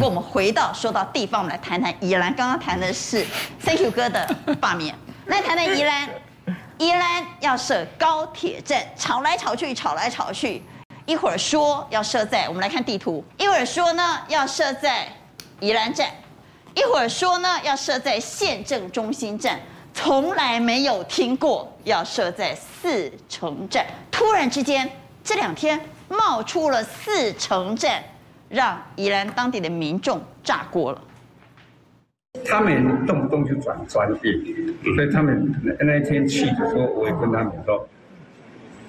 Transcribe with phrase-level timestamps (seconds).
[0.00, 2.34] 过我们回到说到地方，我们来谈谈宜兰。
[2.34, 3.22] 刚刚谈的是
[3.62, 4.26] Thank you 哥的
[4.58, 4.94] 罢免，
[5.26, 6.08] 来谈谈宜兰。
[6.78, 10.62] 宜兰要设高铁站，吵来吵去，吵来吵去。
[11.04, 13.22] 一会儿说要设在，我们来看地图。
[13.36, 15.06] 一会儿说呢要设在
[15.60, 16.08] 宜兰站，
[16.74, 19.60] 一会儿说呢要设在县政中心站，
[19.92, 23.84] 从来没有听过要设在四城站。
[24.10, 24.90] 突然之间，
[25.22, 28.02] 这两天冒出了四城站，
[28.50, 31.00] 让宜兰当地的民众炸锅了。
[32.44, 34.32] 他们动不动就转专业，
[34.94, 37.88] 所以他们那一天去的时候，我也跟他们说，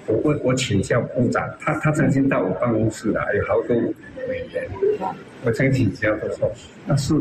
[0.06, 3.76] 我我我请教部长，他他曾经到我办公室来，有好多
[4.28, 4.68] 委员，
[5.44, 6.50] 我曾经请教他说，
[6.86, 7.14] 那是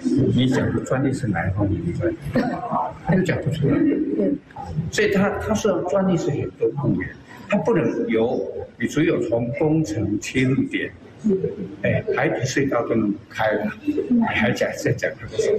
[0.00, 2.16] 你讲的专利是哪一方面的专利？
[3.06, 3.78] 他就讲不出来。
[4.90, 7.08] 所以他他说专利是很多方面，
[7.48, 8.46] 他不能由
[8.78, 10.90] 你只有从工程切入点。
[11.82, 15.50] 哎，海底隧道都能开了，你还讲在讲这个什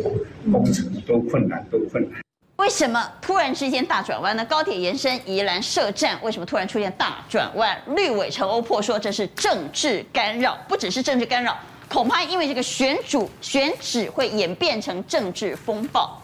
[0.46, 2.22] 么工程多困难，多困难？
[2.58, 4.44] 为什么突然之间大转弯呢？
[4.46, 7.78] 高铁延伸宜兰设站，为什么突然出现大转弯？
[7.96, 11.56] 绿委陈欧破说这是政治干扰，不只是政治干扰，
[11.88, 16.22] 恐怕因为这个选主选址会演变成政治风暴。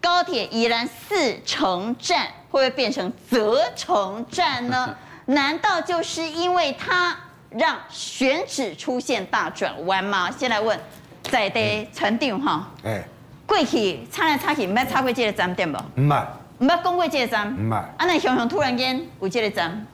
[0.00, 4.94] 高铁宜兰四城站会不会变成责城站呢？
[5.26, 7.16] 难道就是因为它？
[7.56, 10.28] 让选址出现大转弯吗？
[10.30, 10.78] 先来问
[11.22, 13.02] 在地船长哈，哎，
[13.46, 15.78] 过去插来插去，唔要插过这个站点不？
[15.78, 16.14] 唔系，
[16.58, 17.74] 唔捌讲过这个站，唔系。
[17.74, 19.86] 啊，那想想突然间有这个站，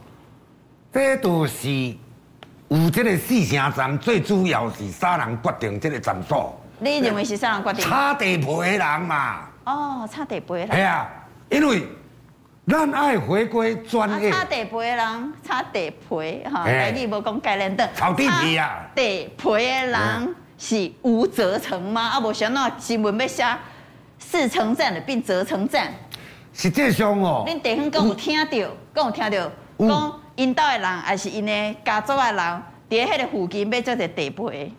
[0.90, 1.68] 这都是
[2.68, 6.54] 有这个四城站，最主要是啥人决定这个站数？
[6.78, 7.84] 你认为是啥人决定？
[7.84, 9.40] 插地盘的人嘛。
[9.64, 10.76] 哦，插地盘的人。
[10.76, 11.08] 系啊，
[11.50, 11.86] 因为。
[12.66, 14.30] 咱爱回归专业。
[14.30, 17.88] 擦地皮的人，擦地皮哈，台语无讲概念的。
[17.94, 18.86] 草地皮啊。
[18.94, 22.10] 地皮的人是无责成吗？
[22.10, 23.44] 啊，无想到新闻要写
[24.18, 25.92] 四城站的变责成站。
[26.52, 27.44] 实际上哦。
[27.46, 28.50] 恁地方讲有听到，
[28.94, 29.50] 讲有听到，
[29.88, 34.74] 讲因岛的人还是因的家族的人，伫迄个附近要做个地皮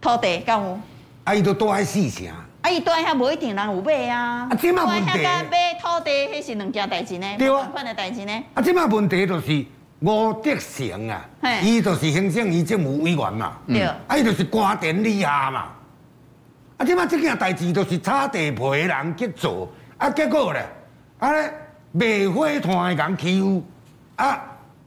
[0.00, 0.80] 土地，敢有？
[1.24, 2.26] 啊，伊都住喺四城。
[2.64, 2.70] 啊！
[2.70, 4.48] 伊住遐无一定人有买啊。
[4.50, 5.22] 啊，即马问题。
[5.22, 7.26] 买土地，迄是两件代志呢。
[7.38, 7.68] 对啊。
[7.70, 8.44] 款的代志呢。
[8.54, 9.66] 啊，即嘛问题就是
[10.00, 11.28] 吴德成啊，
[11.62, 13.52] 伊就是行政院政府委员嘛。
[13.68, 13.82] 对。
[13.82, 15.66] 啊，伊就是官田理下嘛。
[16.78, 20.66] 啊，即嘛即件代志就是炒地皮的人去做，啊，结果咧，
[21.18, 21.52] 啊咧，
[21.92, 23.62] 卖火炭的人欺负，
[24.16, 24.42] 啊，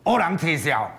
[0.05, 0.89] 乌人取笑，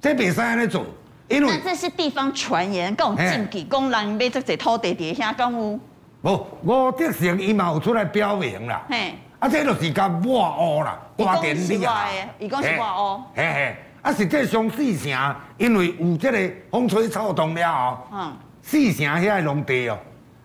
[0.00, 0.86] 这袂使安尼做。
[1.28, 5.78] 因为那这是地方传言，讲禁忌，讲人买这些土地底下讲有。
[6.22, 8.84] 无，吴德成伊嘛有出来表明啦。
[8.88, 12.06] 嘿，啊，这就是甲外屋啦，瓜田李下。
[12.38, 13.20] 伊讲是外屋。
[13.34, 18.32] 嘿嘿，啊，实际上四城因为有这个风吹草动了后，嗯，
[18.62, 19.98] 四城遐个农地哦，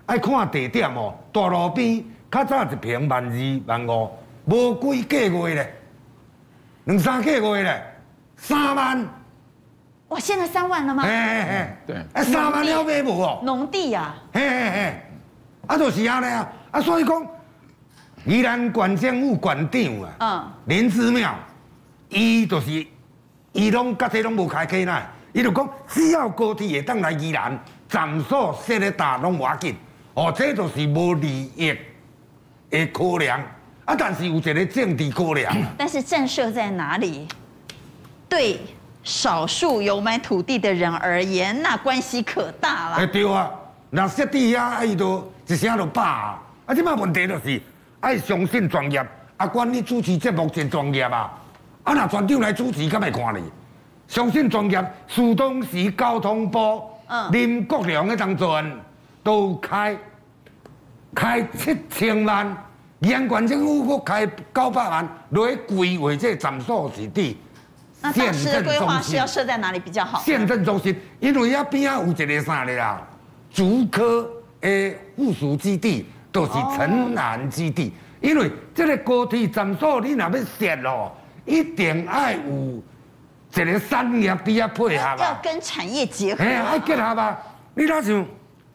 [0.07, 4.09] 爱看地点哦，大路边较早一平万二万五，
[4.45, 5.73] 无几个月咧，
[6.85, 7.83] 两三个月咧，
[8.35, 9.20] 三万。
[10.11, 11.03] 哇，现在三万了吗？
[11.03, 13.39] 哎哎哎，对，哎三万了买无哦？
[13.43, 15.01] 农地呀，嘿嘿嘿，
[15.67, 17.25] 啊，就是安尼啊，啊，所以讲，
[18.25, 21.33] 宜兰县政府县长啊，嗯，林之妙，
[22.09, 22.85] 伊就是，
[23.53, 27.57] 伊拢甲这拢无开起来，伊就讲只要高铁会当来宜兰，
[27.87, 29.73] 站所设咧大拢无要紧，
[30.13, 31.73] 哦，这就是无利益
[32.69, 33.41] 的考量，
[33.85, 35.55] 啊，但是有一个政治考量。
[35.77, 37.29] 但是震慑在哪里？
[38.27, 38.59] 对。
[39.03, 42.95] 少数有买土地的人而言，那关系可大了。
[42.97, 43.49] 哎，对啊，
[43.89, 46.43] 那设地啊，伊都一声就罢啊。
[46.67, 47.61] 啊，即摆问题就是
[47.99, 49.05] 爱相信专业，
[49.37, 51.33] 啊，管你主持节目真专业啊。
[51.83, 53.41] 啊，那船长来主持，敢会看你？
[54.07, 58.79] 相信专业，苏东市交通部，嗯，林国良的当阵
[59.23, 59.97] 都开
[61.15, 62.45] 开七千万，
[63.01, 67.37] 县县政府阁开九百万来规划这站所是地。
[68.01, 70.19] 那当时的规划是要设在哪里比较好？
[70.21, 73.01] 县政中心，因为遐边啊有一个啥的啦，
[73.51, 74.27] 竹科
[74.59, 77.89] 的附属基地，就是城南基地。
[77.89, 81.15] 哦、因为这个高铁站所你若要设咯，
[81.45, 85.17] 一定爱有一个产业比较配合啊。
[85.19, 86.43] 要跟产业结合。
[86.43, 87.37] 哎，爱结合啊！
[87.75, 88.25] 你那像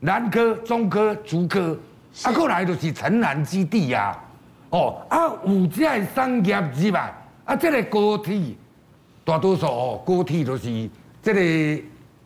[0.00, 1.76] 南科、中科、竹科，
[2.22, 4.16] 啊，过来就是城南基地呀。
[4.70, 7.12] 哦，啊，有这个商业是吧？
[7.44, 8.54] 啊，这个高铁。
[9.26, 10.88] 大多数哦，高铁都是
[11.20, 11.82] 这个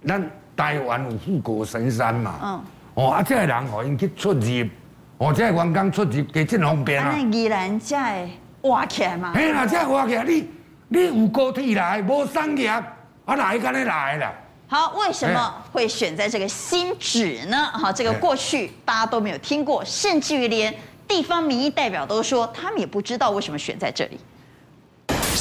[0.06, 2.38] 咱台湾有富国神山嘛。
[2.42, 2.64] 嗯。
[2.92, 4.68] 哦，啊，这个人哦，因去出入，
[5.16, 7.14] 哦，这个员工出入加真方便啊。
[7.16, 8.30] 那宜兰这会
[8.68, 9.32] 挖起来嘛？
[9.34, 10.46] 嘿啦，这挖起来，你
[10.88, 12.84] 你有高铁来，无商业，啊，
[13.24, 14.34] 哪会敢来来啦？
[14.68, 17.64] 好，为什么会选在这个新址呢？
[17.72, 20.74] 好，这个过去大家都没有听过，甚至于连
[21.08, 24.20] 地方民意代表都说，他们也不知道为什么选在这里。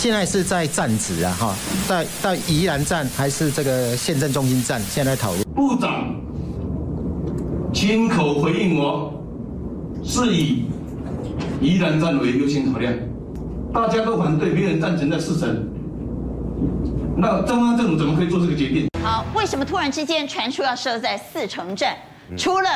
[0.02, 1.56] 现在是在站址啊，哈，
[1.86, 4.82] 在在宜兰站还是这个县政中心站？
[4.84, 5.44] 现在在讨论。
[5.48, 6.16] 部长
[7.74, 9.22] 亲口回应我，
[10.02, 10.68] 是以
[11.60, 12.94] 宜兰站为优先考量。
[13.74, 15.68] 大家都反对，没人赞成在四城。
[17.18, 18.88] 那中央政府怎么可以做这个决定？
[19.04, 21.98] 好，为什么突然之间传出要设在四城站？
[22.38, 22.70] 除了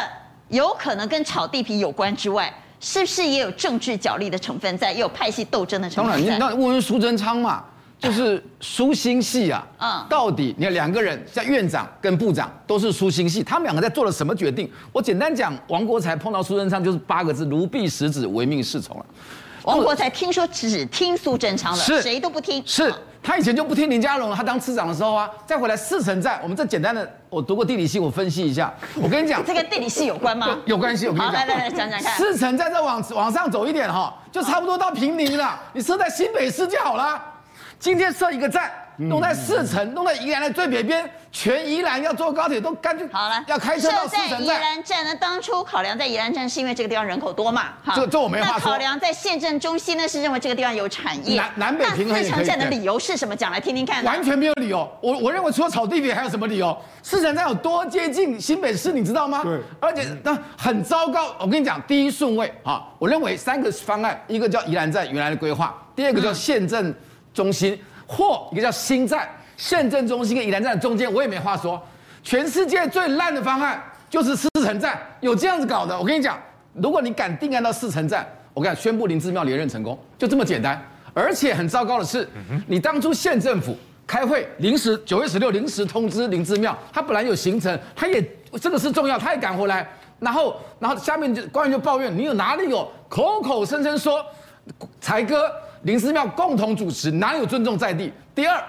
[0.49, 2.53] 有可能跟炒地皮有关之外，
[2.85, 6.19] 是不是也有政治角力的成分在，也有派系斗争的成分在？
[6.19, 7.63] 当然，你那问问苏贞昌嘛，
[7.97, 14.69] 就是苏新系啊，嗯，到底你看两个人像院长跟部长都是苏新系，他们两个在做了什么决定？
[14.91, 19.05] 我简单讲，王国才碰到苏贞昌就是八个字：如臂使指，唯命是从了。
[19.63, 22.61] 王国才听说只听苏贞昌的，谁都不听。
[22.65, 28.71] 是他以前就不听林佳龙，他当市长的时候啊，再回来四城站，我们这简单的，我读过地理系，我分析一下。
[29.01, 30.59] 我跟你讲，这跟地理系有关吗？
[30.65, 31.33] 有关系，我跟你讲。
[31.33, 32.13] 来来来，讲讲看。
[32.17, 35.57] 四城站再往往上走一点哈，就差不多到平林了。
[35.71, 37.23] 你设在新北市就好了。
[37.79, 38.69] 今天设一个站。
[38.97, 44.41] 弄在四城，弄在宜兰的最北边，全宜兰要坐高铁都干脆好了，要开车到四城站。
[44.43, 47.73] 宜兰站呢，当初考量在宜兰站是因为这个地方人口多嘛？
[47.83, 48.59] 哈，这这我没话说。
[48.59, 51.37] 那考量在县政中心呢，是认为这个地方有产业。
[51.37, 52.13] 南南北平衡。
[52.13, 53.35] 那四城站的理由是什么？
[53.35, 54.03] 讲来听听看。
[54.03, 54.89] 完全没有理由。
[55.01, 56.77] 我我认为除了炒地皮还有什么理由？
[57.01, 59.41] 四城站有多接近新北市，你知道吗？
[59.43, 59.59] 对。
[59.79, 61.35] 而且那很糟糕。
[61.39, 66.93] 我跟你讲，第一顺位啊，我认为三个方案，一个叫宜兰站原来的规划，第二个叫县政
[67.33, 67.77] 中心，
[68.07, 69.27] 或一个叫新站。
[69.55, 71.81] 县政中心跟宜兰站中间，我也没话说。
[72.23, 75.97] 全世界最烂的方案就是四城站，有这样子搞的。
[75.97, 76.37] 我跟你讲，
[76.73, 80.81] 如果你敢定案到四城站，我跟你讲，宣布林志妙连任成功，就这么简单。
[81.13, 82.27] 而且很糟糕的是，
[82.67, 83.77] 你当初县政府
[84.07, 88.23] 开会临时九月十六临时通知林志妙，他本来有行程，他也
[88.59, 89.87] 这个是重要，他也赶回来，
[90.19, 94.25] 然后然后下面就官员就抱怨，你有哪里有口口声声说
[94.99, 95.51] 才哥
[95.83, 98.11] 林思妙共同主持，哪有尊重在地？
[98.33, 98.61] 第二。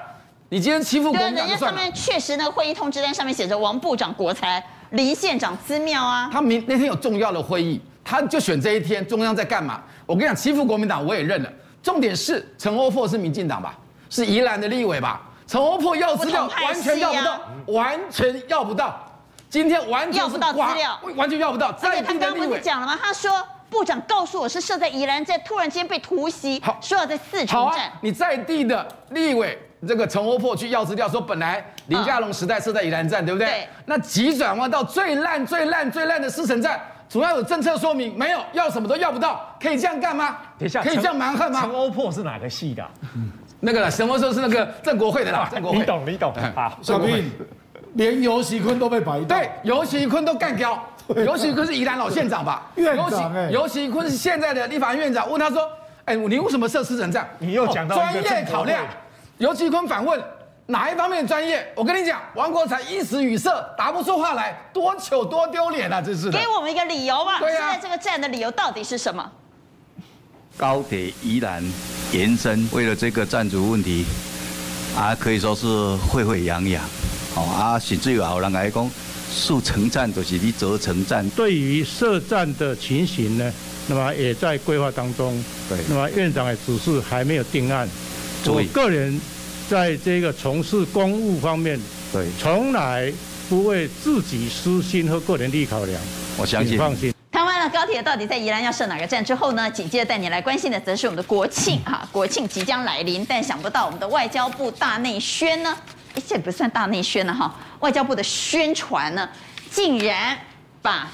[0.51, 1.47] 你今天欺负国民党。
[1.47, 6.29] 人家上面确实那个会议通知单上面写着王部长国才，林县长资妙啊。
[6.33, 9.05] 他明那天有重要的会议，他就选这一天。
[9.07, 9.83] 中央在干嘛？
[10.07, 11.51] 我跟你讲，欺负国民党我也认了。
[11.83, 13.77] 重点是陈欧珀是民进党吧？
[14.11, 15.23] 是宜兰的立委吧？
[15.47, 19.01] 陈欧珀要资料完全要不到，完全要不到。
[19.49, 21.73] 今天完全要不到资料，完全要不到。
[21.73, 22.99] 在他刚刚不是讲了吗？
[23.03, 23.31] 他说
[23.75, 27.91] 部长告诉我是设在宜兰，站突然间被突袭，说要在四城站。
[28.01, 29.59] 你在地的立委。
[29.87, 33.47] 这个陈欧破去要资料，说本来林佳龙时代设在宜兰站，对不对？
[33.47, 33.69] 对。
[33.85, 40.39] 那急转弯到最烂、最烂、最烂的四城站，总要有政策说明，没有，要什么都要不到，可以这样干吗？
[40.59, 41.61] 等一下，可以这样蛮横吗？
[41.61, 42.91] 陈欧破是哪个系的、啊？
[43.61, 45.49] 那个什么时候是那个郑国会的啦？
[45.53, 45.79] 郑国会。
[45.79, 46.79] 你懂，你懂啊。
[46.81, 47.31] 小平，
[47.95, 49.27] 连游锡堃都被摆到。
[49.27, 50.83] 对，游锡堃都干掉。
[51.09, 52.71] 游锡堃是宜兰老县长吧？
[52.77, 53.51] 院长哎。
[53.51, 55.69] 游锡堃是现在的立法院院长，问他说
[56.07, 58.85] ：“哎，你为什么设四城站？”你又讲到专业考量。
[59.39, 60.23] 尤其坤反问。
[60.67, 61.71] 哪一方面专业？
[61.75, 66.01] 我跟你讲，王国才一时语塞，答不出话来，多糗多丢脸啊！
[66.01, 67.39] 真是给我们一个理由吧。
[67.39, 67.69] 对啊。
[67.69, 69.31] 现在这个站的理由到底是什么？
[70.57, 71.63] 高铁宜兰
[72.13, 74.07] 延伸，为了这个站主问题，
[74.97, 75.67] 啊，可以说是
[76.11, 76.83] 沸沸扬扬。
[77.35, 78.91] 好啊，甚至有人来讲，
[79.35, 81.29] 四城站就是你责成站。
[81.31, 83.53] 对于设站的情形呢，
[83.89, 85.43] 那么也在规划当中。
[85.69, 85.79] 对。
[85.89, 87.89] 那么院长也只是还没有定案。
[88.47, 89.21] 我个人。
[89.67, 91.81] 在这个从事公务方面，
[92.13, 93.11] 对，从来
[93.49, 95.99] 不为自己私心和个人利益考量。
[96.37, 97.15] 我相信，放心。
[97.33, 99.71] 谈完了高铁到底在宜兰要设哪个站之后呢？
[99.71, 105.75] 紧接着带你来关心的，则是我们的国庆哈，国庆即将来临，但想不到我们的外交部大内宣呢，
[106.15, 109.29] 哎，这不算大内宣了哈，外交部的宣传呢，
[109.71, 110.39] 竟然
[110.81, 111.07] 把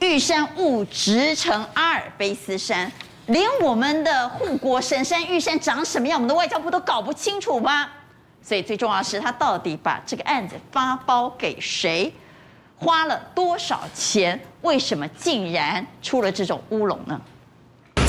[0.00, 2.90] 玉山误植成阿尔卑斯山。
[3.26, 7.88] 连我们的护国神山玉山长什么样，我们的外交部都搞不清楚吗？
[8.42, 12.12] 所以最重要的是，他到底把这个案子发包给谁，
[12.76, 14.40] 花了多少钱？
[14.62, 17.20] 为什么竟然出了这种乌龙呢？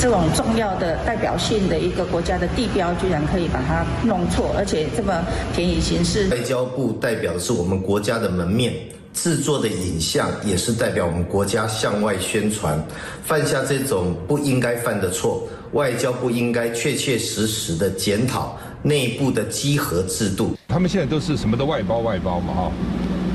[0.02, 6.26] 这种重要的代表性的一个国家的地标，居然可以把它弄错，而且这么便宜形式。
[6.30, 8.74] 外交部代表的是我们国家的门面。
[9.14, 12.82] 制作的影像也是代表我们国家向外宣传，
[13.22, 20.56] 犯下这种不应该犯的错，外交部应该确确实实的检讨内部的稽核制度。
[20.66, 22.72] 他们现在都是什么都外包外包嘛哈，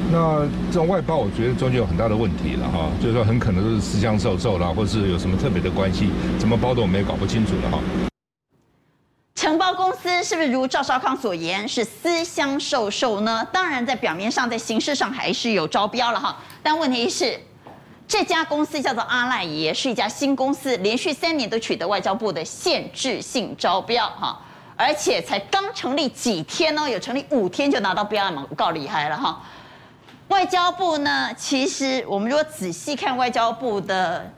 [0.09, 6.09] 那这种外包我觉得中间有很大的问题了哈，就是说很可能都是私相授受啦，或是有什么特别的关系，
[6.39, 7.79] 怎么包的我们也搞不清楚了哈。
[9.35, 13.45] 承包公司是不是如赵少康所言是私相授受呢？
[13.51, 16.37] 当然，在表面上，在形式上还是有招标了哈。
[16.63, 17.37] 但问题是，
[18.07, 24.39] 这家公司叫做阿赖耶，是一家新公司，连续三年都取得外交部的限制性招标哈，
[24.77, 29.39] 而且才刚成立几天呢，有成立五天就拿到标案嘛，够厉害了哈。
[30.29, 34.31] 外交部呢，其实我们如果仔细看外交部的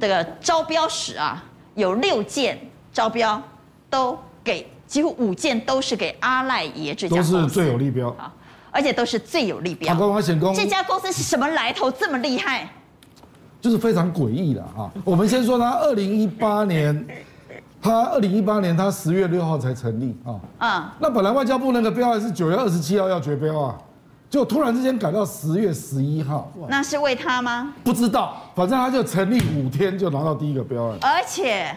[0.00, 1.42] 这个招标史啊，
[1.74, 2.58] 有六件
[2.92, 3.42] 招标
[3.90, 4.18] 都。
[4.44, 8.34] 给几乎五件都是给阿赖耶这家公司，都是最有利标啊，
[8.72, 9.94] 而且都是最有利标。
[9.94, 12.68] 他刚刚显公，这家公司是什么来头这么厉害？
[13.60, 14.90] 就是非常诡异的啊。
[15.06, 17.06] 我们先说他二零一八年，
[17.80, 20.34] 他二零一八年他十月六号才成立啊。
[20.58, 20.90] 嗯。
[20.98, 23.78] 那本来外交部那个标案是九月二十七号要决标啊，
[24.32, 26.50] 就突然之间改到十月十一号。
[26.66, 27.74] 那是为他吗？
[27.84, 31.76] 不知道，反正他就成立五天就拿到第一个标案，而且。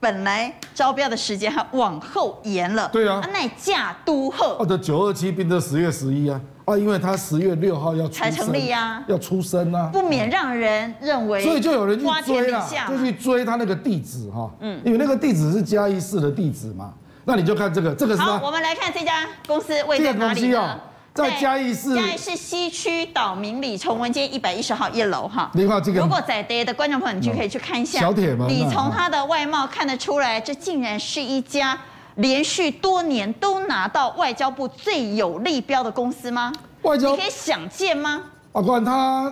[0.00, 16.92] 本来招标的时间还往后延了，对啊，那价都后，哦的九二七变成十月十一啊，啊，因为他十月六号要才成立啊，要出生啊，不免让人认为，所以就有人去追了，就去追他那个地址哈，嗯，因为那个地址是嘉义市的地址嘛，
[17.24, 20.80] 那你就看这个，这个是好，我们来看这家公司位在哪里呢？
[21.14, 25.50] 在嘉义市，嘉义市西区岛明里崇文街一百一十号一楼哈。
[25.52, 28.00] 你看这个，如果在地的观众朋友，你就可以去看一下。
[28.00, 28.46] 小铁吗。
[28.48, 31.78] 你从他的外貌看得出来，这竟然是一家
[32.14, 36.50] 连续多年都拿到外交部最有利标的公司吗？
[36.80, 38.22] 外交，你可以想见吗？
[38.50, 39.30] 法官，他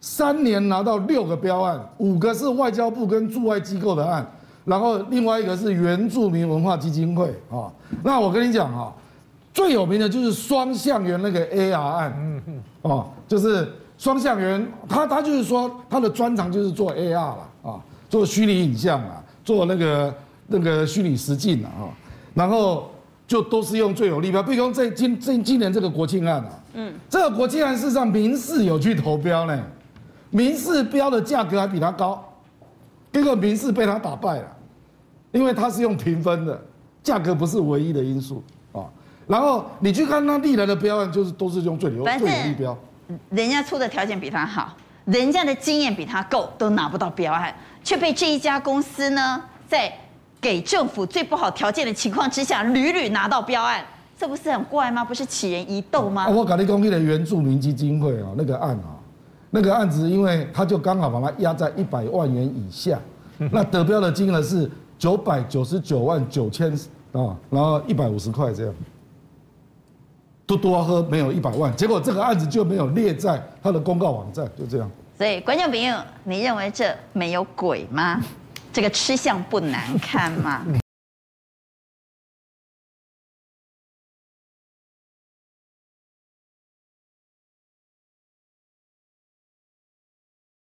[0.00, 4.26] 三年拿到六个标案，五个是外交部跟驻外机构的案，
[4.64, 7.68] 然后另外一个是原住民文化基金会啊。
[8.02, 8.90] 那我跟你讲啊。
[9.58, 20.14] 最有名的就是双向源那个 AR 案，嗯嗯，哦，就是双向源，他他就是说他的专长就是做 AR 了啊，做虚拟影像啊，做那个
[20.46, 21.90] 那个虚拟实境啊，
[22.34, 22.88] 然后
[23.26, 29.60] 就都是用最有利标，比如说这今这今年这个国庆案啊，嗯，这个国庆案事实上民事有去投标呢，
[30.30, 32.24] 民事标的价格还比他高，
[33.12, 34.56] 结果民事被他打败了，
[35.32, 36.62] 因为他是用评分的，
[37.02, 38.40] 价格不是唯一的因素。
[39.28, 42.76] 然后你去看他历来的标案，就是都是用最流最有利标。
[43.28, 47.54] 人家出的条件比他好，人家的经验比他够，都拿不到标案，
[47.84, 49.92] 却被这一家公司呢，在
[50.40, 53.84] 给政府最不好条件的情况之下，屡屡拿到标案，
[54.16, 55.04] 这不是很怪吗？
[55.04, 56.26] 不是起人疑窦吗？
[56.28, 58.96] 我搞你公益的原住民基金会啊，那个案啊，
[59.50, 62.98] 那个案子，因为他就刚好把它压在一百万元以下，
[63.52, 66.72] 那得标的金额是九百九十九万九千
[67.12, 68.74] 啊，然后一百五十块这样。
[70.48, 74.90] 多多喝没有一百万，结果这个案子就没有列在他的公告网站，就这样。
[75.18, 78.18] 所以观众朋友，你认为这没有鬼吗？
[78.72, 80.64] 这个吃相不难看吗？